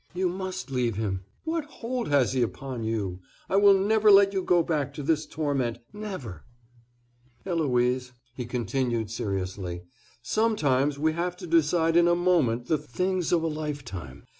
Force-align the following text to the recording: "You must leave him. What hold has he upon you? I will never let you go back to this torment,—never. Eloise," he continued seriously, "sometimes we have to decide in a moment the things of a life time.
"You 0.15 0.29
must 0.29 0.71
leave 0.71 0.95
him. 0.95 1.25
What 1.43 1.63
hold 1.65 2.07
has 2.07 2.33
he 2.33 2.41
upon 2.41 2.83
you? 2.83 3.19
I 3.47 3.57
will 3.57 3.77
never 3.77 4.09
let 4.09 4.33
you 4.33 4.41
go 4.41 4.63
back 4.63 4.95
to 4.95 5.03
this 5.03 5.27
torment,—never. 5.27 6.43
Eloise," 7.45 8.11
he 8.33 8.45
continued 8.47 9.11
seriously, 9.11 9.83
"sometimes 10.23 10.97
we 10.97 11.13
have 11.13 11.37
to 11.37 11.45
decide 11.45 11.95
in 11.95 12.07
a 12.07 12.15
moment 12.15 12.65
the 12.65 12.79
things 12.79 13.31
of 13.31 13.43
a 13.43 13.47
life 13.47 13.85
time. 13.85 14.25